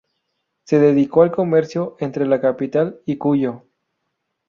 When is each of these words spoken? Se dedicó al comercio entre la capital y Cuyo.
Se 0.65 0.79
dedicó 0.79 1.21
al 1.21 1.31
comercio 1.31 1.95
entre 1.99 2.25
la 2.25 2.41
capital 2.41 2.99
y 3.05 3.17
Cuyo. 3.19 3.65